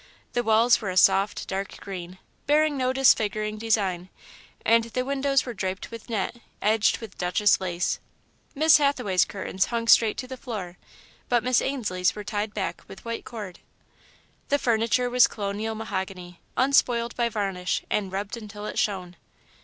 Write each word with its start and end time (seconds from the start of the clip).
The 0.33 0.41
walls 0.41 0.81
were 0.81 0.89
a 0.89 0.97
soft, 0.97 1.47
dark 1.47 1.77
green, 1.79 2.17
bearing 2.47 2.75
no 2.75 2.91
disfiguring 2.91 3.59
design, 3.59 4.09
and 4.65 4.85
the 4.85 5.05
windows 5.05 5.45
were 5.45 5.53
draped 5.53 5.91
with 5.91 6.09
net, 6.09 6.37
edged 6.59 6.97
with 6.97 7.19
Duchesse 7.19 7.61
lace. 7.61 7.99
Miss 8.55 8.77
Hathaway's 8.79 9.25
curtains 9.25 9.65
hung 9.65 9.87
straight 9.87 10.17
to 10.17 10.27
the 10.27 10.37
floor, 10.37 10.79
but 11.29 11.43
Miss 11.43 11.61
Ainslie's 11.61 12.15
were 12.15 12.23
tied 12.23 12.51
back 12.55 12.81
with 12.87 13.05
white 13.05 13.25
cord. 13.25 13.59
The 14.49 14.57
furniture 14.57 15.07
was 15.07 15.27
colonial 15.27 15.75
mahogany, 15.75 16.39
unspoiled 16.57 17.15
by 17.15 17.29
varnish, 17.29 17.83
and 17.91 18.11
rubbed 18.11 18.35
until 18.35 18.65
it 18.65 18.79
shone. 18.79 19.17